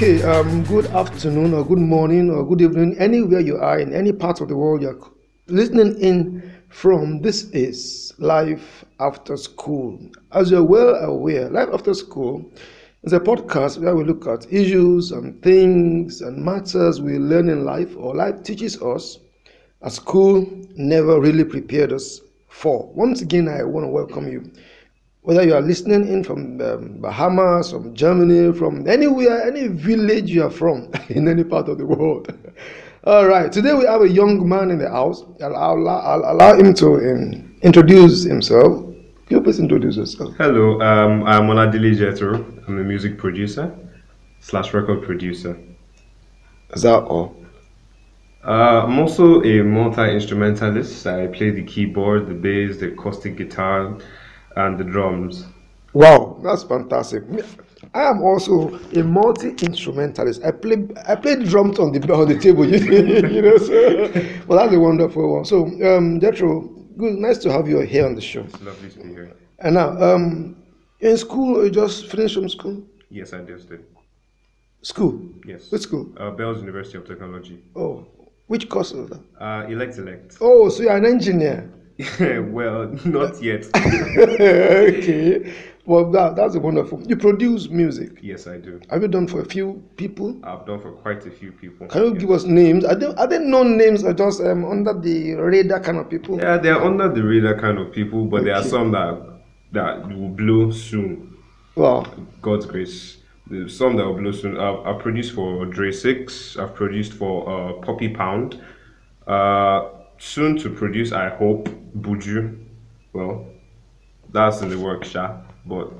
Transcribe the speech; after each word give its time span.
Okay, 0.00 0.22
um, 0.22 0.64
good 0.64 0.86
afternoon 0.86 1.52
or 1.52 1.62
good 1.62 1.76
morning 1.78 2.30
or 2.30 2.42
good 2.46 2.62
evening, 2.62 2.96
anywhere 2.98 3.40
you 3.40 3.58
are 3.58 3.78
in 3.78 3.92
any 3.92 4.14
part 4.14 4.40
of 4.40 4.48
the 4.48 4.56
world 4.56 4.80
you're 4.80 4.98
listening 5.48 5.94
in 6.00 6.54
from. 6.70 7.20
This 7.20 7.50
is 7.50 8.14
Life 8.16 8.82
After 8.98 9.36
School. 9.36 10.00
As 10.32 10.50
you're 10.50 10.64
well 10.64 10.94
aware, 10.94 11.50
Life 11.50 11.68
After 11.74 11.92
School 11.92 12.50
is 13.02 13.12
a 13.12 13.20
podcast 13.20 13.76
where 13.76 13.94
we 13.94 14.04
look 14.04 14.26
at 14.26 14.50
issues 14.50 15.12
and 15.12 15.42
things 15.42 16.22
and 16.22 16.42
matters 16.42 17.02
we 17.02 17.18
learn 17.18 17.50
in 17.50 17.66
life 17.66 17.94
or 17.98 18.14
life 18.14 18.42
teaches 18.42 18.80
us 18.80 19.18
a 19.82 19.90
school 19.90 20.48
never 20.76 21.20
really 21.20 21.44
prepared 21.44 21.92
us 21.92 22.22
for. 22.48 22.90
Once 22.94 23.20
again, 23.20 23.48
I 23.48 23.64
want 23.64 23.84
to 23.84 23.90
welcome 23.90 24.32
you 24.32 24.50
whether 25.22 25.42
you 25.44 25.54
are 25.54 25.60
listening 25.60 26.08
in 26.08 26.24
from 26.24 26.60
um, 26.60 26.98
Bahamas, 27.00 27.70
from 27.70 27.94
Germany, 27.94 28.56
from 28.56 28.88
anywhere, 28.88 29.42
any 29.42 29.68
village 29.68 30.30
you 30.30 30.44
are 30.44 30.50
from, 30.50 30.90
in 31.08 31.28
any 31.28 31.44
part 31.44 31.68
of 31.68 31.78
the 31.78 31.86
world. 31.86 32.32
All 33.04 33.26
right, 33.26 33.50
today 33.50 33.72
we 33.74 33.86
have 33.86 34.02
a 34.02 34.08
young 34.08 34.46
man 34.46 34.70
in 34.70 34.78
the 34.78 34.88
house. 34.90 35.24
I'll, 35.42 35.56
I'll, 35.56 35.88
I'll 35.88 36.32
allow 36.32 36.54
him 36.54 36.74
to 36.74 36.96
um, 36.96 37.56
introduce 37.62 38.24
himself. 38.24 38.84
Can 39.26 39.38
you 39.38 39.42
please 39.42 39.58
introduce 39.58 39.96
yourself? 39.96 40.34
Hello, 40.36 40.80
um, 40.80 41.24
I'm 41.24 41.48
Oladile 41.48 41.94
Jethro. 41.94 42.44
I'm 42.66 42.78
a 42.78 42.84
music 42.84 43.16
producer 43.16 43.74
slash 44.40 44.74
record 44.74 45.02
producer. 45.02 45.58
Is 46.74 46.82
that 46.82 47.04
all? 47.04 47.36
Uh, 48.44 48.84
I'm 48.84 48.98
also 48.98 49.42
a 49.42 49.62
multi 49.62 50.12
instrumentalist. 50.14 51.06
I 51.06 51.26
play 51.26 51.50
the 51.50 51.62
keyboard, 51.62 52.26
the 52.26 52.34
bass, 52.34 52.78
the 52.78 52.92
acoustic 52.92 53.36
guitar, 53.36 53.98
and 54.66 54.78
the 54.78 54.84
drums. 54.84 55.46
Wow, 55.92 56.38
that's 56.42 56.62
fantastic. 56.62 57.24
I 57.94 58.02
am 58.02 58.22
also 58.22 58.78
a 58.94 59.02
multi 59.02 59.50
instrumentalist. 59.64 60.44
I 60.44 60.52
play 60.52 60.86
I 61.08 61.16
play 61.16 61.36
drums 61.42 61.78
on 61.78 61.92
the 61.92 62.12
on 62.12 62.28
the 62.28 62.38
table, 62.38 62.64
you 63.34 63.42
know. 63.42 63.56
So, 63.56 64.12
well, 64.46 64.58
that's 64.58 64.74
a 64.74 64.78
wonderful 64.78 65.34
one. 65.34 65.44
So, 65.44 65.64
um, 65.96 66.20
Jethro, 66.20 66.60
good, 66.96 67.14
nice 67.14 67.38
to 67.38 67.52
have 67.52 67.66
you 67.68 67.80
here 67.80 68.06
on 68.06 68.14
the 68.14 68.20
show. 68.20 68.42
It's 68.42 68.60
lovely 68.60 68.90
to 68.90 68.98
be 69.00 69.08
here. 69.08 69.32
And 69.58 69.74
now, 69.74 69.88
um, 70.00 70.56
in 71.00 71.16
school, 71.16 71.64
you 71.64 71.70
just 71.70 72.06
finished 72.06 72.34
from 72.34 72.48
school. 72.48 72.82
Yes, 73.10 73.32
I 73.32 73.40
just 73.40 73.68
did. 73.68 73.84
School. 74.82 75.20
Yes. 75.44 75.70
Which 75.72 75.82
school? 75.82 76.12
Uh, 76.16 76.30
Bells 76.30 76.60
University 76.60 76.96
of 76.98 77.06
Technology. 77.06 77.62
Oh, 77.74 78.06
which 78.46 78.68
course 78.68 78.92
is 78.92 79.08
that? 79.10 79.20
Uh, 79.40 79.66
elect 79.68 79.98
elect. 79.98 80.38
Oh, 80.40 80.68
so 80.68 80.82
you're 80.84 80.96
an 80.96 81.06
engineer. 81.06 81.70
well, 82.50 82.88
not 83.04 83.42
yet. 83.42 83.66
okay. 83.76 85.52
Well, 85.86 86.10
that, 86.12 86.36
that's 86.36 86.56
wonderful. 86.56 87.02
You 87.02 87.16
produce 87.16 87.68
music. 87.68 88.18
yes, 88.22 88.46
I 88.46 88.58
do. 88.58 88.80
Have 88.90 89.02
you 89.02 89.08
done 89.08 89.26
for 89.26 89.40
a 89.40 89.44
few 89.44 89.82
people? 89.96 90.38
I've 90.44 90.64
done 90.66 90.80
for 90.80 90.92
quite 90.92 91.26
a 91.26 91.30
few 91.30 91.50
people. 91.52 91.88
Can 91.88 92.04
you 92.04 92.12
Yes. 92.12 92.20
give 92.20 92.30
us 92.30 92.44
names? 92.44 92.84
Are 92.84 92.94
they, 92.94 93.06
are 93.06 93.26
they 93.26 93.38
known 93.38 93.76
names 93.76 94.04
or 94.04 94.12
just 94.12 94.40
um, 94.42 94.64
under 94.64 94.92
the 94.92 95.34
radar 95.34 95.80
kind 95.80 95.98
of 95.98 96.08
people? 96.08 96.36
Yeah, 96.38 96.58
they're 96.58 96.80
under 96.80 97.08
the 97.08 97.22
radar 97.24 97.58
kind 97.58 97.78
of 97.78 97.92
people, 97.92 98.26
but 98.26 98.44
there 98.44 98.54
are 98.54 98.62
some 98.62 98.92
that 98.92 99.26
that 99.72 100.06
will 100.08 100.28
blow 100.28 100.70
soon. 100.70 101.36
Wow. 101.76 102.04
God's 102.42 102.66
grace. 102.66 103.16
There's 103.48 103.76
some 103.76 103.96
that 103.96 104.04
will 104.04 104.14
blow 104.14 104.32
soon. 104.32 104.58
I've, 104.58 104.86
I've 104.86 104.98
produced 105.00 105.32
for 105.34 105.64
Dre 105.66 105.90
Six. 105.92 106.56
I've 106.56 106.74
produced 106.74 107.14
for 107.14 107.48
uh, 107.48 107.72
Poppy 107.84 108.10
Pound. 108.10 108.60
Uh, 109.26 109.88
soon 110.20 110.56
to 110.58 110.70
produce, 110.70 111.12
I 111.12 111.30
hope, 111.30 111.68
Buju. 111.98 112.56
Well, 113.12 113.46
that's 114.32 114.60
in 114.60 114.68
the 114.68 114.78
work, 114.78 115.04
Sha. 115.04 115.38
But 115.66 115.92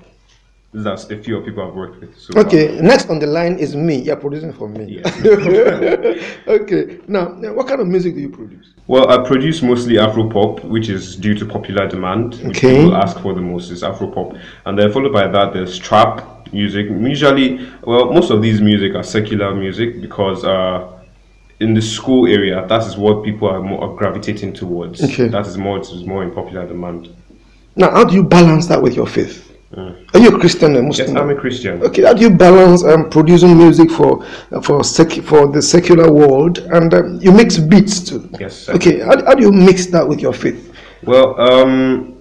are 0.87 0.95
a 0.95 1.17
few 1.23 1.37
of 1.39 1.45
people 1.45 1.67
I've 1.67 1.75
worked 1.75 2.01
with. 2.01 2.17
So 2.17 2.35
far. 2.35 2.47
Okay, 2.47 2.79
next 2.81 3.11
on 3.11 3.19
the 3.19 3.27
line 3.27 3.59
is 3.59 3.75
me. 3.75 3.97
You're 3.97 4.17
producing 4.17 4.53
for 4.53 4.69
me. 4.69 5.03
Okay, 6.47 7.01
now, 7.09 7.29
now, 7.29 7.53
what 7.55 7.67
kind 7.67 7.81
of 7.81 7.87
music 7.89 8.15
do 8.15 8.21
you 8.21 8.29
produce? 8.29 8.75
Well, 8.87 9.09
I 9.11 9.27
produce 9.27 9.63
mostly 9.63 9.99
Afro 9.99 10.29
pop, 10.29 10.63
which 10.65 10.89
is 10.89 11.17
due 11.17 11.35
to 11.35 11.47
popular 11.47 11.89
demand. 11.89 12.35
Which 12.43 12.59
Okay. 12.59 12.77
people 12.77 12.97
ask 12.97 13.19
for 13.21 13.35
the 13.35 13.41
most 13.41 13.71
is 13.71 13.83
Afro 13.83 14.09
pop, 14.09 14.35
and 14.67 14.79
then 14.79 14.93
followed 14.93 15.13
by 15.13 15.27
that 15.29 15.53
there's 15.53 15.79
trap 15.79 16.53
music. 16.53 16.87
Usually, 16.89 17.69
well, 17.85 18.13
most 18.13 18.31
of 18.31 18.43
these 18.43 18.61
music 18.61 18.95
are 18.95 19.05
secular 19.05 19.55
music 19.55 20.01
because 20.01 20.45
uh, 20.45 21.00
in 21.61 21.75
the 21.75 21.83
school 21.83 22.27
area, 22.27 22.67
that 22.67 22.87
is 22.87 22.97
what 22.97 23.23
people 23.23 23.49
are 23.49 23.63
more 23.63 23.85
are 23.85 23.95
gravitating 23.95 24.53
towards. 24.53 25.03
Okay. 25.03 25.29
That 25.29 25.47
is 25.47 25.57
more 25.57 25.79
is 25.79 26.05
more 26.05 26.23
in 26.23 26.33
popular 26.33 26.67
demand. 26.67 27.15
Now, 27.77 27.91
how 27.91 28.05
do 28.05 28.15
you 28.15 28.25
balance 28.25 28.67
that 28.67 28.83
with 28.83 28.95
your 28.95 29.07
faith? 29.07 29.47
Are 29.77 30.19
you 30.19 30.35
a 30.35 30.39
Christian 30.41 30.77
or 30.77 30.81
Mm. 30.83 30.87
Yes, 30.89 30.99
Muslim? 30.99 31.17
I'm 31.17 31.31
a 31.31 31.35
Christian. 31.41 31.81
Okay, 31.83 32.03
how 32.03 32.13
do 32.13 32.23
you 32.23 32.31
balance 32.31 32.83
um, 32.83 33.09
producing 33.09 33.57
music 33.57 33.89
for 33.91 34.25
for 34.63 34.83
sec- 34.83 35.23
for 35.23 35.47
the 35.47 35.63
secular 35.63 36.11
world 36.11 36.59
and 36.59 36.93
um, 36.93 37.21
you 37.21 37.31
mix 37.31 37.57
beats 37.59 38.01
too? 38.01 38.29
Yes. 38.41 38.69
I 38.69 38.73
Okay, 38.73 38.99
how, 38.99 39.25
how 39.25 39.35
do 39.35 39.43
you 39.43 39.53
mix 39.53 39.87
that 39.87 40.07
with 40.09 40.21
your 40.21 40.33
faith? 40.33 40.73
Well, 41.05 41.41
um, 41.41 42.17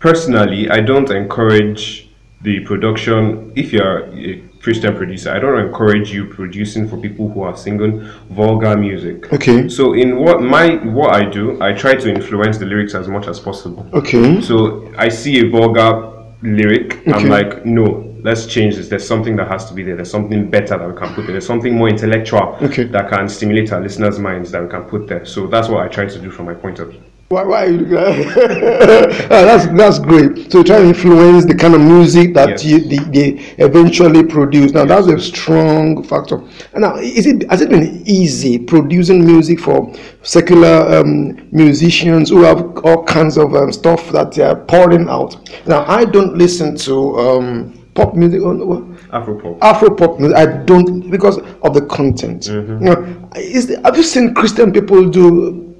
personally, 0.00 0.68
I 0.68 0.80
don't 0.80 1.08
encourage 1.10 2.05
the 2.42 2.60
production. 2.60 3.52
If 3.56 3.72
you're 3.72 4.08
a 4.14 4.42
Christian 4.60 4.96
producer, 4.96 5.30
I 5.30 5.38
don't 5.38 5.58
encourage 5.58 6.12
you 6.12 6.26
producing 6.26 6.88
for 6.88 6.96
people 6.96 7.28
who 7.30 7.42
are 7.42 7.56
singing 7.56 8.08
vulgar 8.30 8.76
music. 8.76 9.32
Okay. 9.32 9.68
So, 9.68 9.94
in 9.94 10.18
what 10.18 10.42
my 10.42 10.76
what 10.84 11.14
I 11.14 11.28
do, 11.28 11.60
I 11.62 11.72
try 11.72 11.94
to 11.94 12.08
influence 12.10 12.58
the 12.58 12.66
lyrics 12.66 12.94
as 12.94 13.08
much 13.08 13.26
as 13.26 13.40
possible. 13.40 13.88
Okay. 13.92 14.40
So, 14.40 14.92
I 14.98 15.08
see 15.08 15.46
a 15.46 15.50
vulgar 15.50 16.12
lyric, 16.42 16.98
Okay. 16.98 17.12
I'm 17.12 17.28
like, 17.28 17.64
no, 17.64 18.14
let's 18.22 18.46
change 18.46 18.76
this. 18.76 18.88
There's 18.88 19.06
something 19.06 19.36
that 19.36 19.48
has 19.48 19.66
to 19.68 19.74
be 19.74 19.82
there. 19.82 19.96
There's 19.96 20.10
something 20.10 20.50
better 20.50 20.76
that 20.78 20.86
we 20.88 20.94
can 20.94 21.14
put 21.14 21.22
there. 21.22 21.32
There's 21.32 21.46
something 21.46 21.74
more 21.74 21.88
intellectual 21.88 22.56
Okay. 22.60 22.84
that 22.84 23.08
can 23.08 23.28
stimulate 23.28 23.72
our 23.72 23.80
listeners' 23.80 24.18
minds 24.18 24.50
that 24.52 24.62
we 24.62 24.68
can 24.68 24.82
put 24.82 25.06
there. 25.08 25.24
So 25.24 25.46
that's 25.46 25.68
what 25.68 25.84
I 25.84 25.88
try 25.88 26.06
to 26.06 26.18
do 26.18 26.30
from 26.30 26.46
my 26.46 26.54
point 26.54 26.78
of 26.78 26.90
view. 26.90 27.00
Why, 27.28 27.42
why 27.42 27.64
are 27.64 27.70
you 27.70 27.78
looking 27.78 27.96
at 27.96 28.06
Ah, 29.32 29.42
that's 29.44 29.66
that's 29.76 29.98
great. 29.98 30.52
So 30.52 30.58
you 30.58 30.64
try 30.64 30.78
to 30.78 30.84
influence 30.86 31.44
the 31.44 31.56
kind 31.56 31.74
of 31.74 31.80
music 31.80 32.34
that 32.34 32.50
Yes. 32.50 32.64
you, 32.64 32.78
they, 32.80 32.98
they 33.10 33.28
eventually 33.58 34.22
produce. 34.24 34.70
Now 34.70 34.84
that's 34.84 35.08
a 35.08 35.18
strong 35.18 36.04
factor. 36.04 36.36
And 36.72 36.82
now, 36.82 36.94
is 36.98 37.26
it 37.26 37.50
has 37.50 37.62
it 37.62 37.68
been 37.70 38.02
easy 38.06 38.60
producing 38.60 39.26
music 39.26 39.58
for 39.58 39.92
secular 40.22 40.98
um, 41.00 41.48
musicians 41.50 42.28
who 42.30 42.42
have 42.44 42.60
all 42.84 43.02
kinds 43.04 43.36
of 43.38 43.56
um, 43.56 43.72
stuff 43.72 44.08
that 44.12 44.30
they 44.30 44.44
are 44.44 44.54
pouring 44.56 45.08
out? 45.08 45.50
Now 45.66 45.84
I 45.88 46.04
don't 46.04 46.38
listen 46.38 46.76
to 46.86 47.18
um, 47.18 47.90
pop 47.94 48.14
music. 48.14 48.40
Or, 48.42 48.54
what? 48.54 48.82
Afropop. 49.10 49.58
Afro 49.62 49.90
pop 49.96 50.20
music. 50.20 50.36
I 50.38 50.46
don't 50.64 51.10
because 51.10 51.38
of 51.38 51.74
the 51.74 51.84
content. 51.86 52.42
Mm-hmm. 52.44 52.86
You 52.86 52.94
know, 52.94 53.28
is 53.34 53.66
the, 53.66 53.80
have 53.82 53.96
you 53.96 54.04
seen 54.04 54.32
Christian 54.32 54.72
people 54.72 55.08
do 55.08 55.74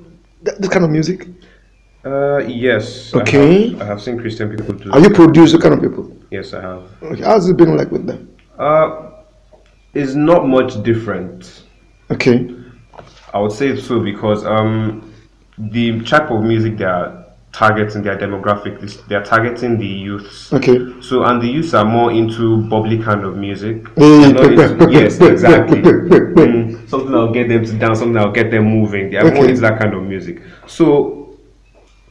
th- 0.44 0.56
this 0.58 0.70
kind 0.70 0.84
of 0.84 0.90
music? 0.90 1.28
Uh, 2.06 2.38
yes. 2.46 3.12
I 3.14 3.20
Okay. 3.20 3.70
have, 3.70 3.82
I 3.82 3.84
have 3.84 4.00
seen 4.02 4.16
Christian 4.18 4.48
people 4.54 4.74
do. 4.74 4.90
Have 4.90 5.02
you 5.02 5.10
produced 5.10 5.52
the 5.54 5.58
kind 5.58 5.74
of 5.74 5.80
people? 5.80 6.04
Yes, 6.30 6.54
I 6.54 6.60
have. 6.60 6.82
Okay, 7.02 7.22
how's 7.22 7.48
it 7.48 7.56
been 7.56 7.76
like 7.76 7.90
with 7.90 8.06
them? 8.06 8.28
Uh, 8.58 9.10
it's 9.92 10.14
not 10.14 10.46
much 10.46 10.80
different. 10.84 11.64
Okay, 12.10 12.48
I 13.34 13.40
would 13.40 13.50
say 13.52 13.76
so 13.76 13.98
because 14.00 14.44
um, 14.46 15.12
the 15.58 16.00
type 16.02 16.30
of 16.30 16.42
music 16.44 16.76
they 16.78 16.84
are 16.84 17.24
targeting, 17.52 18.02
their 18.02 18.16
demographic, 18.16 18.78
they 19.08 19.16
are 19.16 19.24
targeting 19.24 19.76
the 19.78 19.86
youths. 19.86 20.52
okay. 20.52 20.78
So, 21.00 21.24
and 21.24 21.42
the 21.42 21.48
youths 21.48 21.74
are 21.74 21.84
more 21.84 22.12
into 22.12 22.62
bubbly 22.68 22.98
kind 23.02 23.24
of 23.24 23.36
music. 23.36 23.88
Hey, 23.96 24.32
They're 24.32 24.32
not 24.32 24.70
into- 24.80 24.92
yes, 24.92 25.20
exactly. 25.20 25.80
Mm. 25.82 26.88
Something 26.88 27.10
that'll 27.10 27.32
get 27.32 27.48
them 27.48 27.64
to 27.64 27.72
dance, 27.72 27.98
something 27.98 28.12
that'll 28.12 28.30
get 28.32 28.50
them 28.52 28.64
moving. 28.66 29.10
They 29.10 29.16
are 29.16 29.32
more 29.32 29.48
into 29.48 29.60
that 29.62 29.80
kind 29.80 29.94
of 29.94 30.02
music. 30.04 30.42
So, 30.66 31.25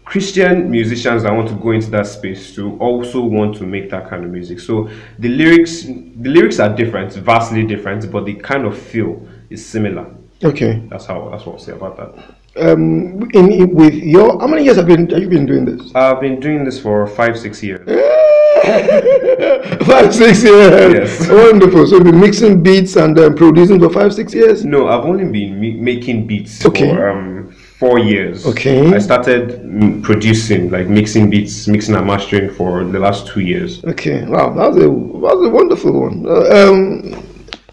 Christian 0.05 0.69
musicians 0.69 1.23
that 1.23 1.33
want 1.33 1.49
to 1.49 1.55
go 1.55 1.71
into 1.71 1.89
that 1.89 2.05
space 2.05 2.53
to 2.55 2.77
also 2.77 3.23
want 3.23 3.55
to 3.57 3.65
make 3.65 3.89
that 3.89 4.07
kind 4.07 4.23
of 4.23 4.29
music. 4.31 4.59
So 4.59 4.89
the 5.19 5.29
lyrics, 5.29 5.83
the 5.83 6.29
lyrics 6.29 6.59
are 6.59 6.73
different, 6.73 7.13
vastly 7.13 7.65
different, 7.65 8.09
but 8.11 8.25
the 8.25 8.35
kind 8.35 8.65
of 8.65 8.77
feel 8.77 9.27
is 9.49 9.65
similar. 9.65 10.05
Okay. 10.43 10.83
That's 10.89 11.05
how. 11.05 11.29
That's 11.29 11.45
what 11.45 11.53
I'll 11.53 11.59
say 11.59 11.71
about 11.71 11.97
that. 11.97 12.35
Um, 12.57 13.29
in, 13.33 13.51
in 13.51 13.75
with 13.75 13.93
your 13.95 14.39
how 14.39 14.47
many 14.47 14.63
years 14.63 14.77
have 14.77 14.87
been 14.87 15.09
have 15.09 15.21
you 15.21 15.27
been 15.27 15.45
doing 15.45 15.65
this? 15.65 15.93
I've 15.95 16.21
been 16.21 16.39
doing 16.39 16.63
this 16.63 16.79
for 16.79 17.07
five, 17.07 17.37
six 17.37 17.61
years. 17.63 17.85
five, 19.85 20.13
six 20.13 20.43
years. 20.43 20.93
Yes. 20.93 21.29
Wonderful. 21.29 21.87
So 21.87 21.95
you've 21.95 22.05
been 22.05 22.19
mixing 22.19 22.63
beats 22.63 22.95
and 22.95 23.17
um, 23.19 23.35
producing 23.35 23.79
for 23.79 23.89
five, 23.89 24.13
six 24.13 24.33
years. 24.33 24.65
No, 24.65 24.87
I've 24.87 25.05
only 25.05 25.25
been 25.25 25.59
me- 25.59 25.75
making 25.75 26.27
beats 26.27 26.65
Okay. 26.65 26.89
for 26.93 27.09
um, 27.09 27.34
four 27.79 27.99
years. 27.99 28.45
Okay. 28.45 28.93
I 28.93 28.99
started 28.99 30.03
producing, 30.03 30.69
like 30.71 30.87
mixing 30.87 31.29
beats, 31.29 31.67
mixing 31.67 31.95
and 31.95 32.07
mastering 32.07 32.49
for 32.49 32.83
the 32.83 32.99
last 32.99 33.27
two 33.27 33.41
years. 33.41 33.83
Okay. 33.83 34.25
Wow, 34.25 34.53
that 34.53 34.67
was 34.71 34.77
a 34.77 34.81
that 34.81 35.35
was 35.37 35.47
a 35.47 35.49
wonderful 35.49 36.01
one. 36.01 36.25
Uh, 36.25 36.69
um, 36.69 37.13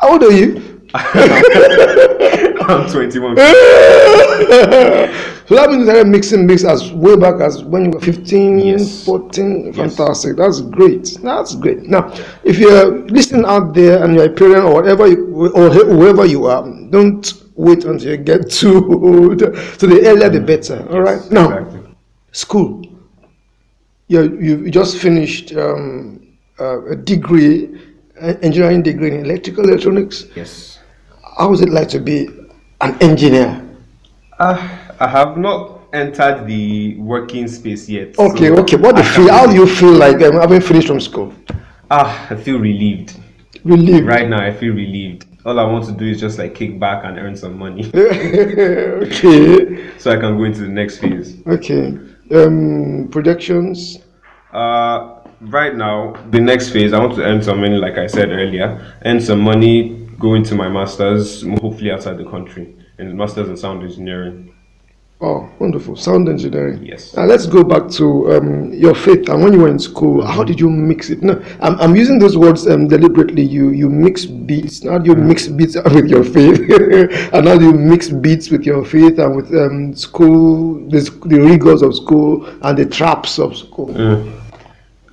how 0.01 0.13
old 0.13 0.23
are 0.25 0.33
you? 0.33 0.81
I'm 0.95 2.89
21. 2.91 3.37
So 5.47 5.57
that 5.57 5.69
means 5.71 5.81
you 5.81 5.85
started 5.87 6.07
mixing 6.07 6.47
mix 6.47 6.65
as 6.65 6.93
way 6.93 7.17
back 7.17 7.41
as 7.41 7.65
when 7.65 7.85
you 7.87 7.91
were 7.91 8.01
15, 8.01 8.59
Yes. 8.61 9.05
14. 9.05 9.73
Fantastic. 9.73 10.37
That's 10.37 10.61
great. 10.61 11.19
That's 11.21 11.57
great. 11.57 11.83
Now, 11.83 12.11
if 12.45 12.59
you're 12.59 13.01
listening 13.09 13.45
out 13.45 13.75
there 13.75 14.03
and 14.03 14.15
you're 14.15 14.27
a 14.27 14.31
parent 14.31 14.65
or 14.65 14.73
whatever, 14.73 15.09
you, 15.09 15.51
or 15.53 15.69
whoever 15.69 16.25
you 16.25 16.47
are, 16.47 16.63
don't 16.91 17.42
wait 17.55 17.85
until 17.85 18.11
you 18.11 18.17
get 18.17 18.51
too 18.51 19.37
to 19.37 19.87
the 19.87 20.01
earlier 20.07 20.29
the 20.29 20.41
better. 20.41 20.87
All 20.91 21.01
right. 21.01 21.21
Now, 21.31 21.59
Exactly. 21.59 21.81
school. 22.33 22.83
You 24.09 24.39
you 24.41 24.71
just 24.71 24.99
finished 24.99 25.55
um, 25.57 26.21
uh, 26.61 26.85
a 26.93 26.97
degree, 26.97 27.81
engineering 28.21 28.83
degree 28.83 29.15
in 29.15 29.25
electrical 29.25 29.65
electronics. 29.69 30.27
Yes. 30.37 30.79
How 31.39 31.49
was 31.49 31.61
it 31.63 31.71
like 31.71 31.89
to 31.89 31.99
be 31.99 32.29
an 32.81 32.97
engineer? 33.01 33.63
Uh, 34.39 34.57
I 35.01 35.09
have 35.09 35.39
not 35.39 35.81
entered 35.93 36.47
the 36.47 36.97
working 36.97 37.49
space 37.49 37.89
yet. 37.89 38.19
Okay, 38.19 38.49
so 38.49 38.57
okay. 38.61 38.77
What 38.77 38.97
do 38.97 39.03
you 39.03 39.09
feel? 39.09 39.29
How 39.31 39.47
do 39.47 39.55
you 39.55 39.67
feel 39.67 39.93
like 39.93 40.21
um, 40.23 40.35
having 40.35 40.61
finished 40.61 40.89
from 40.89 41.01
school? 41.01 41.33
Ah, 41.91 42.27
I 42.31 42.37
feel 42.37 42.59
relieved. 42.59 43.17
Relieved. 43.65 44.07
Right 44.07 44.29
now, 44.29 44.43
I 44.45 44.53
feel 44.53 44.75
relieved. 44.75 45.27
All 45.45 45.59
I 45.59 45.65
want 45.65 45.87
to 45.87 45.93
do 45.93 46.07
is 46.07 46.21
just 46.21 46.39
like 46.39 46.55
kick 46.55 46.79
back 46.79 47.05
and 47.05 47.19
earn 47.19 47.37
some 47.37 47.59
money 47.59 47.91
okay. 47.95 49.91
so 49.99 50.13
I 50.13 50.17
can 50.17 50.37
go 50.39 50.45
into 50.45 50.61
the 50.61 50.69
next 50.69 50.99
phase. 50.99 51.37
Okay. 51.47 51.99
Um, 52.31 53.09
projections. 53.11 53.99
Uh, 54.53 55.21
right 55.41 55.75
now, 55.75 56.15
the 56.31 56.41
next 56.41 56.71
phase, 56.71 56.93
I 56.93 57.01
want 57.01 57.17
to 57.17 57.25
earn 57.25 57.43
some 57.43 57.61
money, 57.61 57.77
like 57.77 57.99
I 57.99 58.07
said 58.07 58.31
earlier, 58.31 58.95
earn 59.05 59.21
some 59.21 59.41
money, 59.41 60.07
go 60.19 60.35
into 60.35 60.55
my 60.55 60.69
master's, 60.69 61.43
hopefully 61.43 61.91
outside 61.91 62.19
the 62.19 62.25
country, 62.25 62.77
in 62.99 63.17
master's 63.17 63.49
in 63.49 63.57
sound 63.57 63.83
engineering. 63.83 64.55
Oh, 65.25 65.49
wonderful. 65.61 65.95
Sound 65.95 66.29
engineering. 66.29 66.85
Yes. 66.85 67.15
Now 67.15 67.27
let's 67.27 67.47
go 67.47 67.63
back 67.63 67.89
to 67.91 68.33
um, 68.33 68.73
your 68.73 68.93
faith. 68.93 69.29
And 69.29 69.41
when 69.41 69.53
you 69.53 69.61
were 69.61 69.69
in 69.69 69.79
school, 69.79 70.27
how 70.27 70.43
did 70.43 70.59
you 70.59 70.69
mix 70.69 71.11
it? 71.11 71.23
No, 71.23 71.41
I'm, 71.61 71.79
I'm 71.79 71.95
using 71.95 72.19
those 72.19 72.37
words 72.37 72.67
um, 72.67 72.89
deliberately. 72.89 73.45
You 73.45 73.71
you 73.71 73.89
mix 73.89 74.27
beats. 74.27 74.81
Do 74.81 75.01
you 75.05 75.15
mix 75.15 75.47
beats 75.47 75.77
with 75.95 76.09
your 76.09 76.25
faith? 76.25 76.59
and 77.33 77.47
how 77.47 77.57
do 77.57 77.67
you 77.67 77.73
mix 77.73 78.09
beats 78.09 78.51
with 78.51 78.65
your 78.65 78.85
faith 78.85 79.21
and 79.21 79.37
with 79.37 79.55
um, 79.55 79.95
school, 79.95 80.81
the, 80.89 80.99
the 81.27 81.39
rigors 81.39 81.83
of 81.83 81.95
school 81.95 82.45
and 82.63 82.77
the 82.77 82.87
traps 82.87 83.39
of 83.39 83.57
school? 83.57 83.95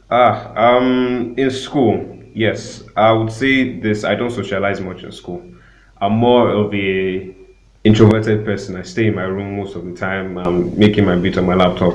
Ah, 0.09 0.51
um, 0.55 1.35
in 1.38 1.51
school, 1.51 2.17
yes, 2.33 2.81
I 2.97 3.12
would 3.12 3.31
say 3.31 3.79
this. 3.79 4.03
I 4.03 4.15
don't 4.15 4.31
socialize 4.31 4.81
much 4.81 5.03
in 5.03 5.12
school. 5.12 5.44
I'm 6.01 6.13
more 6.13 6.50
of 6.50 6.73
a 6.73 7.35
introverted 7.89 8.45
person. 8.45 8.75
I 8.75 8.83
stay 8.83 9.07
in 9.07 9.15
my 9.15 9.24
room 9.24 9.57
most 9.57 9.75
of 9.75 9.83
the 9.83 9.95
time. 9.95 10.38
I'm 10.38 10.77
making 10.77 11.06
my 11.06 11.15
beat 11.15 11.38
on 11.38 11.45
my 11.45 11.56
laptop. 11.56 11.94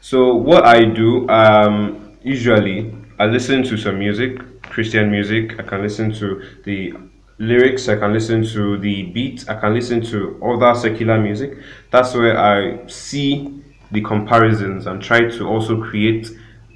So 0.00 0.34
what 0.34 0.64
I 0.64 0.84
do, 0.84 1.28
um, 1.28 2.12
usually 2.22 2.92
I 3.18 3.26
listen 3.26 3.62
to 3.64 3.76
some 3.76 3.98
music, 3.98 4.62
Christian 4.62 5.10
music. 5.10 5.58
I 5.60 5.62
can 5.62 5.82
listen 5.82 6.12
to 6.14 6.42
the 6.64 6.94
lyrics. 7.38 7.88
I 7.88 7.96
can 7.96 8.12
listen 8.12 8.44
to 8.54 8.76
the 8.78 9.04
beat. 9.04 9.48
I 9.48 9.54
can 9.60 9.72
listen 9.72 10.00
to 10.12 10.40
other 10.44 10.78
secular 10.78 11.18
music. 11.20 11.58
That's 11.92 12.12
where 12.14 12.36
I 12.38 12.86
see 12.88 13.62
the 13.92 14.02
comparisons 14.02 14.86
and 14.88 15.00
try 15.00 15.28
to 15.30 15.48
also 15.48 15.80
create 15.80 16.28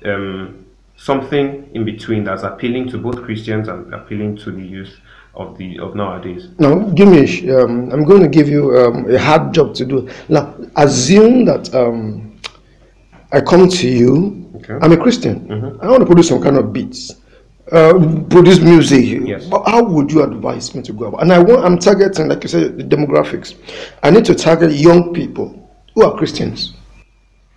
um, 0.04 0.64
something 0.96 1.68
in 1.74 1.84
between 1.84 2.22
that's 2.22 2.44
appealing 2.44 2.88
to 2.90 2.98
both 2.98 3.20
Christians 3.24 3.66
and 3.66 3.92
appealing 3.92 4.36
to 4.38 4.52
the 4.52 4.62
youth 4.62 4.94
of 5.34 5.56
the 5.58 5.78
of 5.78 5.94
nowadays. 5.94 6.48
Now, 6.58 6.74
give 6.94 7.08
me. 7.08 7.26
sh- 7.26 7.44
Um, 7.48 7.90
I'm 7.92 8.04
going 8.04 8.22
to 8.22 8.28
give 8.28 8.48
you 8.48 8.76
um, 8.78 9.08
a 9.10 9.18
hard 9.18 9.54
job 9.54 9.74
to 9.74 9.84
do. 9.84 10.08
Now, 10.28 10.54
assume 10.76 11.44
that 11.46 11.72
um, 11.74 12.36
I 13.32 13.40
come 13.40 13.68
to 13.68 13.88
you. 13.88 14.46
Okay. 14.56 14.74
I'm 14.82 14.92
a 14.92 14.96
Christian. 14.96 15.36
I 15.80 15.86
want 15.88 16.00
to 16.00 16.06
produce 16.06 16.28
some 16.28 16.42
kind 16.42 16.56
of 16.58 16.72
beats, 16.72 17.14
uh, 17.72 17.92
produce 18.28 18.60
music. 18.60 19.04
Yes. 19.26 19.46
But 19.46 19.62
how 19.66 19.82
would 19.84 20.10
you 20.12 20.22
advise 20.22 20.74
me 20.74 20.82
to 20.82 20.92
go 20.92 21.06
about? 21.06 21.22
And 21.22 21.32
I 21.32 21.38
want. 21.38 21.64
I'm 21.64 21.78
targeting, 21.78 22.28
like 22.28 22.42
you 22.42 22.48
said, 22.48 22.76
the 22.78 22.84
demographics. 22.84 23.54
I 24.02 24.10
need 24.10 24.24
to 24.26 24.34
target 24.34 24.72
young 24.72 25.14
people 25.14 25.70
who 25.94 26.04
are 26.04 26.16
Christians. 26.16 26.74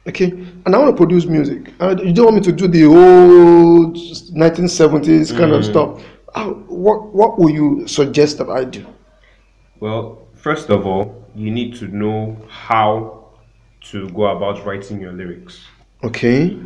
Okay, 0.08 0.32
and 0.66 0.76
I 0.76 0.78
want 0.78 0.92
to 0.92 0.98
produce 0.98 1.26
music. 1.26 1.74
And 1.80 2.00
you 2.02 2.14
don't 2.14 2.26
want 2.26 2.36
me 2.38 2.42
to 2.44 2.52
do 2.52 2.68
the 2.68 2.84
old 2.86 3.96
1970s 4.36 5.36
kind 5.38 5.52
of 5.54 5.64
stuff. 5.66 6.02
How, 6.36 6.54
what 6.84 7.14
What 7.14 7.40
would 7.40 7.54
you 7.54 7.88
suggest 7.88 8.38
that 8.40 8.50
I 8.50 8.64
do? 8.66 8.86
Well, 9.80 10.28
first 10.36 10.70
of 10.70 10.86
all, 10.86 11.04
you 11.36 11.50
need 11.52 11.76
to 11.80 11.88
know 11.88 12.38
how 12.50 13.24
to 13.92 14.10
go 14.10 14.26
about 14.26 14.66
writing 14.66 15.00
your 15.02 15.14
lyrics. 15.14 15.62
Okay. 16.04 16.58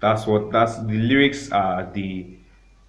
That's 0.00 0.26
what 0.26 0.50
that's 0.52 0.76
the 0.78 0.98
lyrics 1.10 1.50
are 1.52 1.90
the 1.92 2.26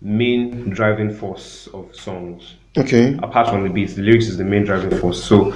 main 0.02 0.70
driving 0.70 1.14
force 1.14 1.68
of 1.74 1.96
songs. 1.96 2.56
Okay. 2.76 3.16
apart 3.22 3.48
from 3.50 3.62
the 3.64 3.70
beats, 3.70 3.94
the 3.94 4.02
lyrics 4.02 4.28
is 4.28 4.36
the 4.38 4.44
main 4.44 4.64
driving 4.66 4.98
force. 5.00 5.24
So, 5.24 5.52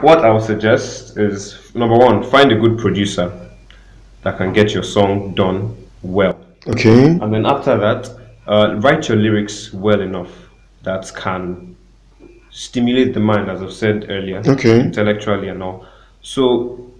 what 0.00 0.18
I 0.24 0.30
would 0.30 0.44
suggest 0.44 1.18
is 1.18 1.74
number 1.74 1.96
one, 1.98 2.22
find 2.22 2.52
a 2.52 2.58
good 2.64 2.78
producer 2.78 3.26
that 4.22 4.38
can 4.38 4.52
get 4.52 4.72
your 4.72 4.84
song 4.84 5.34
done 5.34 5.76
well, 6.02 6.38
Okay. 6.68 7.06
and 7.22 7.34
then 7.34 7.44
after 7.44 7.76
that, 7.76 8.08
uh, 8.46 8.76
write 8.84 9.08
your 9.08 9.18
lyrics 9.18 9.72
well 9.74 10.00
enough 10.00 10.30
that 10.84 11.10
can 11.16 11.76
stimulate 12.50 13.14
the 13.14 13.20
mind, 13.20 13.50
as 13.50 13.62
I've 13.62 13.72
said 13.72 14.06
earlier, 14.08 14.42
Okay. 14.46 14.80
intellectually 14.80 15.48
and 15.48 15.62
all. 15.62 15.86
So, 16.22 16.90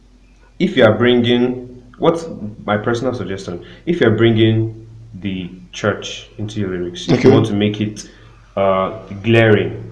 if 0.58 0.76
you 0.76 0.84
are 0.84 0.96
bringing, 0.96 1.82
what's 1.98 2.26
my 2.64 2.76
personal 2.76 3.14
suggestion? 3.14 3.64
If 3.86 4.00
you 4.00 4.08
are 4.08 4.16
bringing 4.16 4.86
the 5.20 5.50
church 5.72 6.28
into 6.38 6.60
your 6.60 6.70
lyrics, 6.70 7.08
if 7.08 7.22
you 7.24 7.30
want 7.30 7.46
to 7.46 7.54
make 7.54 7.80
it 7.80 8.10
uh, 8.56 8.98
glaring, 9.22 9.90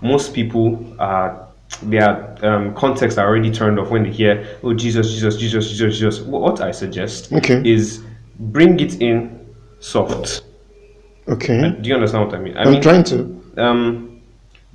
most 0.00 0.32
people 0.34 0.94
are 0.98 1.46
their 1.82 2.36
um, 2.44 2.74
context 2.74 3.16
are 3.18 3.26
already 3.28 3.50
turned 3.50 3.78
off 3.78 3.90
when 3.90 4.02
they 4.02 4.10
hear, 4.10 4.58
"Oh 4.62 4.74
Jesus, 4.74 5.12
Jesus, 5.12 5.36
Jesus, 5.36 5.68
Jesus, 5.70 5.98
Jesus." 5.98 6.20
What 6.20 6.60
I 6.60 6.72
suggest 6.72 7.32
Okay. 7.32 7.62
is 7.64 8.02
bring 8.38 8.80
it 8.80 9.00
in 9.00 9.46
soft. 9.78 10.42
Okay. 11.28 11.76
Do 11.80 11.88
you 11.88 11.94
understand 11.94 12.26
what 12.26 12.34
I 12.34 12.40
mean? 12.40 12.56
I 12.56 12.62
I'm 12.62 12.72
mean, 12.72 12.82
trying 12.82 13.04
to. 13.04 13.42
um, 13.56 14.20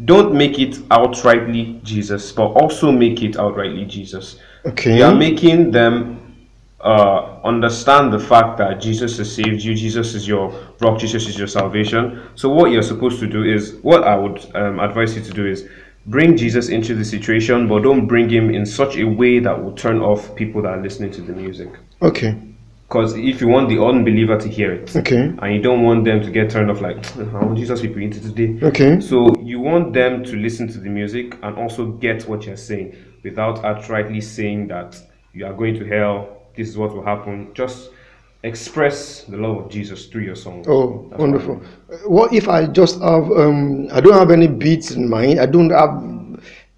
don't 0.04 0.34
make 0.34 0.60
it 0.60 0.74
outrightly 0.90 1.82
Jesus, 1.84 2.32
but 2.32 2.48
also 2.48 2.92
make 2.92 3.22
it 3.24 3.34
outrightly 3.36 3.88
Jesus. 3.88 4.38
Okay. 4.66 4.98
You 4.98 5.06
are 5.06 5.16
making 5.16 5.72
them 5.72 6.22
uh, 6.82 7.40
understand 7.44 8.12
the 8.14 8.20
fact 8.20 8.58
that 8.58 8.80
Jesus 8.82 9.18
has 9.18 9.34
saved 9.34 9.64
you, 9.64 9.74
Jesus 9.74 10.14
is 10.14 10.28
your 10.28 10.54
rock, 10.82 11.00
Jesus 11.00 11.28
is 11.28 11.38
your 11.38 11.48
salvation. 11.48 12.22
So, 12.36 12.50
what 12.50 12.72
you're 12.72 12.84
supposed 12.84 13.20
to 13.22 13.28
do 13.28 13.44
is, 13.44 13.76
what 13.82 14.04
I 14.04 14.16
would 14.16 14.46
um, 14.56 14.80
advise 14.80 15.16
you 15.16 15.24
to 15.24 15.32
do 15.32 15.46
is 15.46 15.68
bring 16.08 16.38
Jesus 16.38 16.70
into 16.70 16.94
the 16.94 17.04
situation, 17.04 17.68
but 17.68 17.82
don't 17.82 18.06
bring 18.06 18.30
him 18.30 18.54
in 18.54 18.66
such 18.66 18.98
a 18.98 19.04
way 19.06 19.40
that 19.40 19.64
will 19.64 19.72
turn 19.74 20.00
off 20.02 20.36
people 20.36 20.62
that 20.64 20.70
are 20.78 20.82
listening 20.82 21.12
to 21.12 21.22
the 21.22 21.34
music. 21.34 21.70
Okay. 22.02 22.36
Because 22.88 23.16
if 23.16 23.42
you 23.42 23.48
want 23.48 23.68
the 23.70 23.84
unbeliever 23.84 24.38
to 24.38 24.48
hear 24.48 24.72
it, 24.72 24.96
Okay. 24.96 25.34
and 25.42 25.54
you 25.56 25.60
don't 25.62 25.82
want 25.84 26.06
them 26.06 26.22
to 26.22 26.30
get 26.30 26.52
turned 26.52 26.70
off, 26.70 26.82
like, 26.82 27.04
how 27.32 27.52
Jesus 27.56 27.82
people 27.82 28.02
into 28.02 28.20
today. 28.22 28.60
Okay. 28.66 29.00
So 29.00 29.34
you 29.42 29.60
want 29.60 29.94
them 29.94 30.24
to 30.24 30.36
listen 30.36 30.68
to 30.68 30.78
the 30.80 30.90
music 30.90 31.36
and 31.42 31.58
also 31.58 31.88
get 31.94 32.28
what 32.28 32.46
you're 32.46 32.58
saying 32.58 32.96
without 33.24 33.64
outrightly 33.64 34.22
saying 34.22 34.68
that 34.68 35.02
you 35.34 35.46
are 35.48 35.54
going 35.54 35.74
to 35.80 35.86
hell, 35.86 36.44
this 36.56 36.70
is 36.70 36.78
what 36.78 36.94
will 36.96 37.04
happen. 37.04 37.50
Just 37.56 37.90
express 38.44 39.24
the 39.24 39.38
love 39.38 39.58
of 39.66 39.72
Jesus 39.72 40.06
through 40.06 40.22
your 40.22 40.36
song. 40.36 40.64
Oh, 40.68 41.08
That's 41.10 41.20
wonderful. 41.20 41.56
What 42.06 42.32
if 42.34 42.48
I 42.48 42.68
just 42.68 43.02
have 43.02 43.32
um 43.32 43.88
I 43.92 44.00
don't 44.00 44.14
have 44.14 44.30
any 44.30 44.48
beats 44.48 44.92
in 44.92 45.10
mind. 45.10 45.40
I 45.40 45.48
don't 45.48 45.72
have 45.72 45.90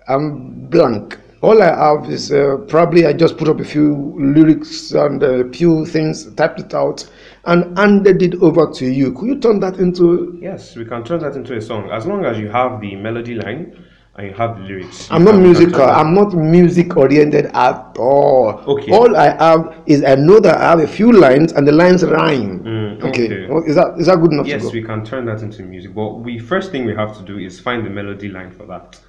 I'm 0.08 0.66
blank. 0.70 1.20
All 1.42 1.62
I 1.62 1.68
have 1.68 2.10
is 2.10 2.32
uh, 2.32 2.58
probably 2.68 3.06
I 3.06 3.14
just 3.14 3.38
put 3.38 3.48
up 3.48 3.60
a 3.60 3.64
few 3.64 4.16
lyrics 4.18 4.92
and 4.94 5.22
a 5.22 5.48
few 5.52 5.86
things, 5.86 6.34
typed 6.34 6.60
it 6.60 6.74
out, 6.74 7.08
and 7.46 7.78
handed 7.78 8.24
it 8.24 8.36
over 8.42 8.72
to 8.74 8.86
you. 8.88 9.14
Could 9.14 9.28
you 9.28 9.40
turn 9.40 9.60
that 9.60 9.78
into? 9.78 10.38
Yes, 10.42 10.76
we 10.76 10.84
can 10.84 11.04
turn 11.04 11.20
that 11.22 11.36
into 11.36 11.56
a 11.56 11.62
song 11.62 11.92
as 11.92 12.08
long 12.08 12.26
as 12.26 12.40
you 12.40 12.50
have 12.50 12.82
the 12.82 12.96
melody 12.96 13.36
line 13.36 13.86
and 14.16 14.28
you 14.28 14.34
have 14.34 14.58
the 14.58 14.64
lyrics. 14.64 15.08
I'm 15.12 15.24
not 15.24 15.36
can- 15.36 15.46
you 15.46 15.54
can 15.54 15.62
musical. 15.62 15.84
I'm 15.84 16.16
not 16.16 16.34
music 16.34 16.98
oriented 16.98 17.46
at 17.54 17.96
all. 18.00 18.64
Okay. 18.66 18.92
All 18.92 19.16
I 19.16 19.36
have 19.38 19.84
is 19.86 20.04
I 20.04 20.16
know 20.16 20.40
that 20.40 20.58
I 20.58 20.70
have 20.72 20.80
a 20.80 20.88
few 20.88 21.12
lines 21.12 21.52
and 21.54 21.68
the 21.68 21.72
lines 21.72 22.04
rhyme. 22.04 22.64
Mm, 22.64 23.04
okay. 23.04 23.26
okay. 23.26 23.48
Well, 23.48 23.64
Is 23.64 23.76
that 23.76 23.94
is 24.00 24.08
that 24.08 24.20
good 24.20 24.32
enough 24.32 24.48
Yes, 24.48 24.74
we 24.74 24.82
can 24.82 25.06
turn 25.06 25.26
that 25.26 25.44
into 25.44 25.62
music. 25.62 25.94
But 25.94 26.14
we 26.16 26.40
first 26.40 26.72
thing 26.72 26.86
we 26.86 26.96
have 26.96 27.16
to 27.18 27.24
do 27.24 27.38
is 27.38 27.60
find 27.60 27.86
the 27.86 27.92
melody 27.92 28.30
line 28.30 28.50
for 28.50 28.66
that. 28.66 29.00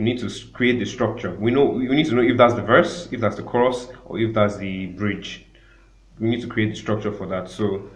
We 0.00 0.06
need 0.06 0.18
to 0.20 0.30
create 0.54 0.78
the 0.78 0.86
structure. 0.86 1.34
We 1.34 1.50
know 1.50 1.66
we 1.66 1.86
need 1.88 2.06
to 2.06 2.14
know 2.14 2.22
if 2.22 2.38
that's 2.38 2.54
the 2.54 2.62
verse, 2.62 3.06
if 3.12 3.20
that's 3.20 3.36
the 3.36 3.42
chorus, 3.42 3.88
or 4.06 4.18
if 4.18 4.32
that's 4.32 4.56
the 4.56 4.86
bridge. 4.86 5.44
We 6.18 6.30
need 6.30 6.40
to 6.40 6.46
create 6.46 6.70
the 6.70 6.76
structure 6.76 7.12
for 7.12 7.26
that. 7.26 7.50
So 7.50 7.90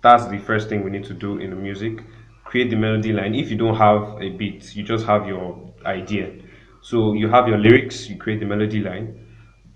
that's 0.00 0.26
the 0.28 0.38
first 0.38 0.70
thing 0.70 0.82
we 0.82 0.90
need 0.90 1.04
to 1.04 1.12
do 1.12 1.36
in 1.36 1.50
the 1.50 1.56
music. 1.56 2.02
Create 2.44 2.70
the 2.70 2.76
melody 2.76 3.12
line. 3.12 3.34
If 3.34 3.50
you 3.50 3.58
don't 3.58 3.76
have 3.76 4.22
a 4.22 4.30
beat, 4.30 4.74
you 4.74 4.82
just 4.82 5.04
have 5.04 5.26
your 5.26 5.70
idea. 5.84 6.32
So 6.80 7.12
you 7.12 7.28
have 7.28 7.46
your 7.46 7.58
lyrics, 7.58 8.08
you 8.08 8.16
create 8.16 8.40
the 8.40 8.46
melody 8.46 8.80
line. 8.80 9.26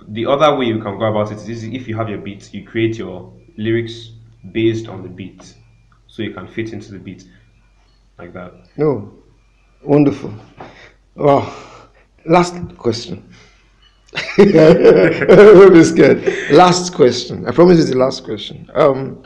the 0.09 0.25
other 0.25 0.57
way 0.57 0.65
you 0.65 0.81
can 0.81 0.99
go 0.99 1.05
about 1.05 1.33
it 1.33 1.47
is 1.47 1.65
if 1.65 1.87
you 1.87 1.97
have 1.97 2.09
your 2.09 2.19
beat, 2.19 2.53
you 2.55 2.65
create 2.67 2.97
your 2.97 3.31
lyrics 3.59 4.13
based 4.53 4.89
on 4.89 5.03
the 5.03 5.09
beat, 5.11 5.55
so 6.07 6.23
you 6.23 6.33
can 6.33 6.47
fit 6.47 6.73
into 6.73 6.93
the 6.93 6.99
beat 6.99 7.25
like 8.19 8.33
that. 8.33 8.55
No, 8.79 9.13
wonderful. 9.83 10.35
Wow. 11.15 11.73
Last 12.27 12.55
question. 12.77 13.29
I'm 14.39 15.85
scared. 15.85 16.51
Last 16.51 16.95
question. 16.95 17.47
I 17.47 17.51
promise 17.51 17.81
it's 17.81 17.91
the 17.91 17.99
last 17.99 18.25
question. 18.25 18.71
Um, 18.75 19.25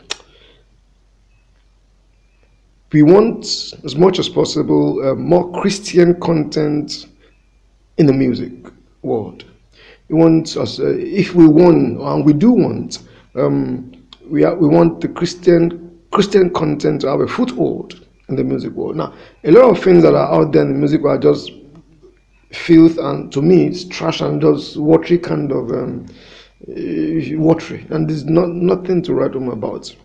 we 2.91 3.03
want, 3.03 3.45
as 3.83 3.95
much 3.95 4.19
as 4.19 4.27
possible, 4.27 5.07
uh, 5.07 5.15
more 5.15 5.51
Christian 5.61 6.19
content 6.19 7.07
in 7.97 8.05
the 8.05 8.13
music 8.13 8.51
world. 9.03 9.45
We 10.07 10.15
want 10.15 10.57
us, 10.57 10.79
uh, 10.79 10.95
if 10.97 11.35
we 11.35 11.47
want, 11.47 11.99
and 11.99 12.25
we 12.25 12.33
do 12.33 12.51
want, 12.51 12.99
um, 13.35 13.91
we, 14.25 14.43
are, 14.43 14.55
we 14.55 14.67
want 14.67 15.01
the 15.01 15.07
Christian 15.07 15.89
Christian 16.11 16.49
content 16.49 17.01
to 17.01 17.07
have 17.07 17.19
a 17.19 17.27
foothold 17.27 18.07
in 18.29 18.35
the 18.35 18.43
music 18.43 18.73
world. 18.73 18.95
Now, 18.95 19.13
a 19.43 19.51
lot 19.51 19.69
of 19.69 19.83
things 19.83 20.01
that 20.03 20.15
are 20.15 20.33
out 20.33 20.51
there 20.51 20.63
in 20.63 20.73
the 20.73 20.77
music 20.79 21.01
world 21.01 21.23
are 21.23 21.33
just 21.33 21.51
filth, 22.51 22.97
and 22.97 23.31
to 23.31 23.41
me, 23.41 23.67
it's 23.67 23.85
trash 23.85 24.21
and 24.21 24.41
just 24.41 24.77
watery 24.77 25.17
kind 25.17 25.51
of 25.51 25.71
um, 25.71 26.05
uh, 26.67 27.37
watery, 27.37 27.85
and 27.89 28.09
there's 28.09 28.25
not 28.25 28.49
nothing 28.49 29.01
to 29.03 29.13
write 29.13 29.33
home 29.33 29.49
about. 29.49 29.95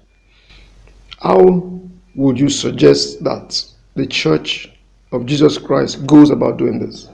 How 1.21 1.81
would 2.15 2.39
you 2.39 2.49
suggest 2.49 3.25
that 3.25 3.65
the 3.95 4.07
Church 4.07 4.71
of 5.13 5.27
Jesus 5.27 5.59
Christ 5.59 6.07
goes 6.07 6.31
about 6.31 6.59
doing 6.59 6.79
this? 6.79 7.09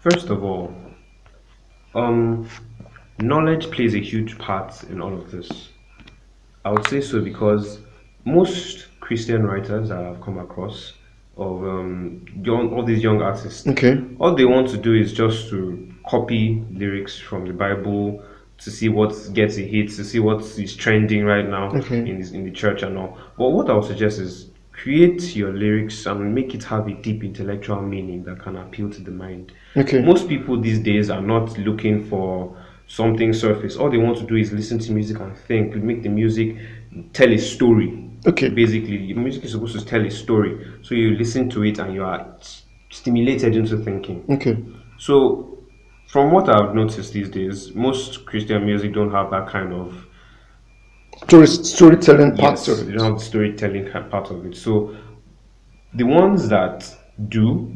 First 0.00 0.28
of 0.28 0.44
all, 0.44 0.74
um, 1.94 2.48
knowledge 3.20 3.70
plays 3.70 3.94
a 3.94 4.00
huge 4.00 4.36
part 4.38 4.82
in 4.84 5.00
all 5.00 5.14
of 5.14 5.30
this. 5.30 5.70
I 6.64 6.70
would 6.70 6.86
say 6.88 7.00
so 7.00 7.20
because 7.20 7.78
most 8.24 8.88
Christian 9.00 9.44
writers 9.46 9.88
that 9.88 10.04
I've 10.04 10.20
come 10.20 10.38
across 10.38 10.92
of 11.36 11.64
um, 11.64 12.24
young, 12.42 12.72
all 12.72 12.84
these 12.84 13.02
young 13.02 13.20
artists, 13.22 13.66
Okay. 13.66 14.00
all 14.20 14.34
they 14.34 14.44
want 14.44 14.68
to 14.70 14.76
do 14.76 14.94
is 14.94 15.12
just 15.12 15.48
to 15.50 15.92
copy 16.06 16.62
lyrics 16.72 17.18
from 17.18 17.46
the 17.46 17.52
Bible 17.52 18.22
to 18.58 18.70
see 18.70 18.88
what 18.88 19.12
gets 19.32 19.56
a 19.58 19.62
hit, 19.62 19.88
to 19.90 20.04
see 20.04 20.20
what 20.20 20.40
is 20.58 20.76
trending 20.76 21.24
right 21.24 21.48
now 21.48 21.72
Okay. 21.74 21.98
in, 22.08 22.20
this, 22.20 22.30
in 22.30 22.44
the 22.44 22.52
church 22.52 22.82
and 22.82 22.96
all. 22.96 23.18
But 23.36 23.50
what 23.50 23.68
I 23.68 23.74
would 23.74 23.84
suggest 23.84 24.20
is 24.20 24.50
create 24.72 25.34
your 25.34 25.52
lyrics 25.52 26.06
and 26.06 26.34
make 26.34 26.54
it 26.54 26.62
have 26.64 26.86
a 26.88 26.92
deep 26.94 27.24
intellectual 27.24 27.80
meaning 27.80 28.22
that 28.24 28.38
can 28.40 28.56
appeal 28.56 28.90
to 28.90 29.00
the 29.00 29.10
mind. 29.10 29.52
Okay. 29.76 30.02
Most 30.02 30.28
people 30.28 30.60
these 30.60 30.78
days 30.78 31.10
are 31.10 31.20
not 31.20 31.58
looking 31.58 32.04
for 32.08 32.56
something 32.86 33.32
surface. 33.32 33.76
All 33.76 33.90
they 33.90 33.96
want 33.98 34.18
to 34.18 34.24
do 34.24 34.36
is 34.36 34.52
listen 34.52 34.78
to 34.80 34.92
music 34.92 35.18
and 35.20 35.36
think, 35.36 35.74
make 35.76 36.02
the 36.02 36.08
music 36.08 36.56
tell 37.12 37.32
a 37.32 37.38
story. 37.38 38.03
Okay. 38.26 38.48
Basically, 38.48 39.12
music 39.14 39.44
is 39.44 39.52
supposed 39.52 39.78
to 39.78 39.84
tell 39.84 40.04
a 40.04 40.10
story. 40.10 40.78
So 40.82 40.94
you 40.94 41.10
listen 41.16 41.50
to 41.50 41.64
it 41.64 41.78
and 41.78 41.94
you 41.94 42.04
are 42.04 42.36
stimulated 42.90 43.56
into 43.56 43.76
thinking. 43.78 44.24
Okay. 44.30 44.56
So, 44.98 45.58
from 46.08 46.30
what 46.30 46.48
I've 46.48 46.74
noticed 46.74 47.12
these 47.12 47.28
days, 47.28 47.74
most 47.74 48.24
Christian 48.24 48.64
music 48.64 48.94
don't 48.94 49.10
have 49.10 49.30
that 49.30 49.48
kind 49.48 49.72
of 49.72 50.06
Story, 51.26 51.46
storytelling 51.46 52.36
part 52.36 52.52
yes, 52.52 52.64
to 52.64 52.74
they 52.74 52.92
it. 52.92 52.96
don't 52.96 53.10
have 53.12 53.18
the 53.18 53.24
storytelling 53.24 53.90
part 54.10 54.30
of 54.30 54.44
it. 54.46 54.56
So, 54.56 54.96
the 55.94 56.04
ones 56.04 56.48
that 56.48 56.92
do, 57.28 57.72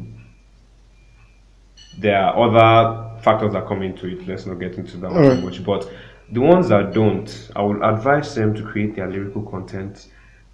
there 1.99 2.17
are 2.21 2.35
other 2.37 3.21
factors 3.21 3.53
that 3.53 3.65
come 3.67 3.81
into 3.81 4.07
it. 4.07 4.27
Let's 4.27 4.45
not 4.45 4.55
get 4.59 4.75
into 4.75 4.97
that 4.97 5.11
one 5.11 5.23
Alright. 5.23 5.39
too 5.39 5.45
much. 5.45 5.63
But 5.63 5.89
the 6.31 6.41
ones 6.41 6.69
that 6.69 6.93
don't, 6.93 7.49
I 7.55 7.61
would 7.61 7.81
advise 7.81 8.35
them 8.35 8.53
to 8.55 8.63
create 8.63 8.95
their 8.95 9.09
lyrical 9.09 9.41
content 9.43 10.09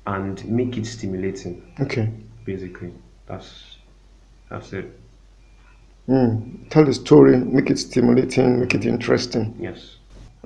and 0.08 0.44
make 0.48 0.78
it 0.78 0.86
stimulating. 0.86 1.74
Okay. 1.80 2.10
Basically, 2.46 2.92
that's 3.28 3.78
that's 4.50 4.74
it. 4.74 5.00
Mm. 6.08 6.70
Tell 6.70 6.86
the 6.86 6.94
story, 6.94 7.38
make 7.38 7.70
it 7.72 7.80
stimulating, 7.80 8.60
make 8.60 8.76
it 8.76 8.86
interesting. 8.86 9.56
Yes. 9.60 9.96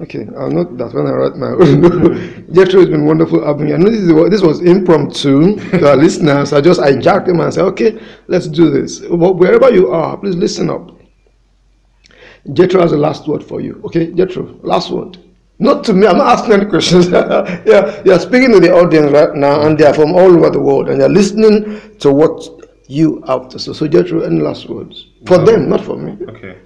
Okay, 0.02 0.26
I'll 0.38 0.50
note 0.50 0.78
that 0.78 0.94
when 0.94 1.08
I 1.08 1.12
write 1.12 1.36
my 1.36 1.48
own. 1.48 2.46
Jethro 2.54 2.80
has 2.80 2.88
been 2.90 3.06
wonderful 3.06 3.46
having 3.46 3.68
you. 3.68 3.76
I 3.76 3.78
know 3.78 3.90
this, 3.90 4.00
is, 4.00 4.30
this 4.30 4.42
was 4.42 4.62
impromptu 4.62 5.58
to 5.72 5.90
our 5.90 5.98
listeners. 6.06 6.54
I 6.54 6.62
just 6.62 6.80
I 6.80 6.94
hijacked 6.94 7.26
them 7.26 7.42
and 7.42 7.54
said, 7.54 7.66
okay, 7.66 8.02
let's 8.28 8.48
do 8.48 8.70
this. 8.70 9.00
Wh- 9.04 9.36
Wherever 9.38 9.70
you 9.72 9.92
are, 9.92 10.16
please 10.18 10.38
listen 10.38 10.70
up. 10.70 10.98
Jethro 12.54 12.80
has 12.82 12.94
a 12.94 12.98
last 12.98 13.28
word 13.28 13.44
for 13.44 13.60
you. 13.60 13.82
Okay, 13.84 14.14
Jethro, 14.14 14.58
last 14.64 14.90
word. 14.90 15.18
Not 15.62 15.84
to 15.86 15.94
me, 15.94 16.08
I'm 16.08 16.18
not 16.18 16.40
asking 16.40 16.54
any 16.54 16.66
questions. 16.66 17.10
yeah, 17.10 18.02
you're 18.06 18.20
speaking 18.20 18.52
to 18.54 18.60
the 18.62 18.74
audience 18.74 19.12
right 19.12 19.36
now, 19.36 19.62
and 19.62 19.78
they 19.78 19.86
are 19.86 19.94
from 19.94 20.14
all 20.14 20.32
over 20.38 20.50
the 20.50 20.60
world, 20.60 20.90
and 20.90 21.00
they're 21.02 21.10
listening 21.10 21.98
to 22.00 22.12
what 22.12 22.42
you 22.88 23.22
have 23.28 23.50
to 23.50 23.60
say. 23.60 23.74
So, 23.74 23.88
Jethro, 23.88 24.22
any 24.22 24.40
last 24.40 24.70
words? 24.70 25.08
For 25.28 25.38
No. 25.38 25.46
them, 25.46 25.70
not 25.70 25.84
for 25.84 25.98
me. 25.98 26.18
Okay. 26.28 26.58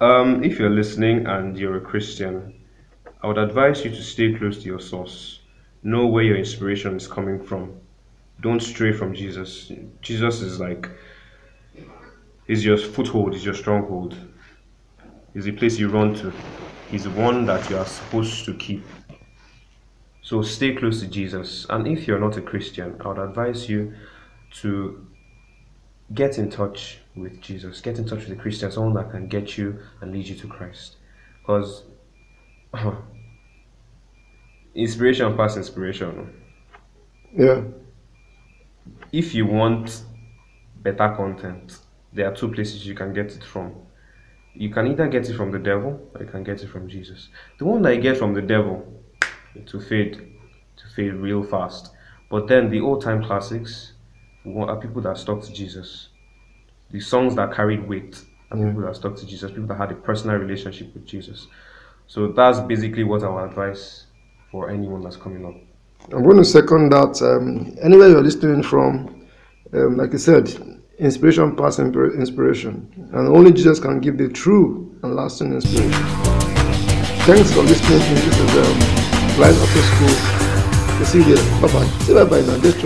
Um, 0.00 0.42
if 0.42 0.58
you're 0.58 0.68
listening 0.70 1.26
and 1.26 1.56
you're 1.56 1.76
a 1.76 1.80
Christian, 1.80 2.54
I 3.22 3.28
would 3.28 3.38
advise 3.38 3.84
you 3.84 3.90
to 3.90 4.02
stay 4.02 4.34
close 4.34 4.58
to 4.58 4.64
your 4.64 4.80
source. 4.80 5.38
Know 5.84 6.06
where 6.06 6.24
your 6.24 6.36
inspiration 6.36 6.96
is 6.96 7.06
coming 7.06 7.40
from. 7.40 7.72
Don't 8.40 8.60
stray 8.60 8.92
from 8.92 9.14
Jesus. 9.14 9.70
Jesus 10.00 10.40
is 10.40 10.58
like, 10.58 10.88
is 12.48 12.64
your 12.64 12.76
foothold, 12.76 13.34
is 13.36 13.44
your 13.44 13.54
stronghold, 13.54 14.16
is 15.34 15.44
the 15.44 15.52
place 15.52 15.78
you 15.78 15.88
run 15.88 16.14
to. 16.14 16.32
The 16.92 17.10
one 17.10 17.46
that 17.46 17.70
you 17.70 17.78
are 17.78 17.86
supposed 17.86 18.44
to 18.44 18.54
keep. 18.54 18.84
So 20.20 20.42
stay 20.42 20.74
close 20.74 21.00
to 21.00 21.06
Jesus. 21.06 21.66
And 21.70 21.88
if 21.88 22.06
you're 22.06 22.20
not 22.20 22.36
a 22.36 22.42
Christian, 22.42 23.00
I 23.00 23.08
would 23.08 23.18
advise 23.18 23.66
you 23.66 23.94
to 24.60 25.06
get 26.12 26.36
in 26.36 26.50
touch 26.50 26.98
with 27.16 27.40
Jesus. 27.40 27.80
Get 27.80 27.98
in 27.98 28.04
touch 28.04 28.28
with 28.28 28.38
a 28.38 28.40
Christian, 28.40 28.70
someone 28.70 28.92
that 28.94 29.10
can 29.10 29.26
get 29.26 29.56
you 29.56 29.78
and 30.02 30.12
lead 30.12 30.26
you 30.26 30.34
to 30.36 30.46
Christ. 30.46 30.96
Because 31.40 31.84
inspiration 34.74 35.34
past 35.34 35.56
inspiration. 35.56 36.30
Yeah. 37.34 37.62
If 39.12 39.34
you 39.34 39.46
want 39.46 40.02
better 40.82 41.14
content, 41.16 41.78
there 42.12 42.30
are 42.30 42.34
two 42.34 42.52
places 42.52 42.86
you 42.86 42.94
can 42.94 43.14
get 43.14 43.32
it 43.32 43.42
from. 43.42 43.74
You 44.54 44.70
can 44.70 44.86
either 44.86 45.08
get 45.08 45.28
it 45.28 45.34
from 45.36 45.50
the 45.50 45.58
devil 45.58 46.00
or 46.14 46.22
you 46.22 46.28
can 46.30 46.44
get 46.44 46.62
it 46.62 46.68
from 46.68 46.88
Jesus. 46.88 47.28
The 47.58 47.64
one 47.64 47.82
that 47.82 47.94
you 47.94 48.00
get 48.02 48.18
from 48.18 48.34
the 48.34 48.42
devil, 48.42 48.86
it 49.54 49.72
will 49.72 49.80
fade, 49.80 50.14
to 50.76 50.86
fade 50.94 51.14
real 51.14 51.42
fast. 51.42 51.90
But 52.30 52.48
then 52.48 52.70
the 52.70 52.80
old 52.80 53.02
time 53.02 53.22
classics 53.24 53.92
are 54.46 54.76
people 54.76 55.00
that 55.02 55.16
stuck 55.18 55.42
to 55.42 55.52
Jesus. 55.52 56.08
The 56.90 57.00
songs 57.00 57.34
that 57.36 57.52
carried 57.52 57.88
weight 57.88 58.22
are 58.50 58.58
Yeah. 58.58 58.66
people 58.66 58.82
that 58.82 58.96
stuck 58.96 59.16
to 59.16 59.26
Jesus, 59.26 59.50
people 59.50 59.66
that 59.68 59.76
had 59.78 59.90
a 59.92 59.94
personal 59.94 60.36
relationship 60.36 60.92
with 60.92 61.06
Jesus. 61.06 61.46
So 62.06 62.28
that's 62.28 62.60
basically 62.60 63.04
what 63.04 63.22
I 63.22 63.28
would 63.30 63.44
advise 63.44 64.04
for 64.50 64.68
anyone 64.68 65.02
that's 65.02 65.16
coming 65.16 65.46
up. 65.46 65.54
I'm 66.12 66.24
going 66.24 66.36
to 66.36 66.44
second 66.44 66.90
that. 66.90 67.22
Um, 67.22 67.74
anywhere 67.80 68.08
you're 68.08 68.22
listening 68.22 68.62
from, 68.62 69.26
um, 69.72 69.96
like 69.96 70.12
I 70.12 70.18
said, 70.18 70.50
inspiration 70.98 71.56
past 71.56 71.78
inspiration. 71.78 72.88
And 73.12 73.28
only 73.28 73.52
Jesus 73.52 73.80
can 73.80 74.00
give 74.00 74.18
the 74.18 74.28
true 74.28 74.98
and 75.02 75.14
lasting 75.14 75.52
inspiration. 75.52 75.92
Thanks 77.24 77.52
for 77.52 77.62
listening. 77.62 77.98
This 77.98 78.26
is 78.26 78.56
um, 78.56 78.78
Life 79.40 79.56
After 79.62 79.82
School. 79.82 80.42
See 81.04 81.18
you 81.18 81.34
later. 81.34 81.60
Bye 81.60 81.72
bye. 81.72 81.86
Say 82.04 82.14
bye 82.14 82.24
bye 82.24 82.40
now. 82.42 82.58
Just 82.58 82.82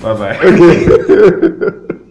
Bye 0.00 0.14
bye. 0.14 0.38
Okay. 0.38 1.98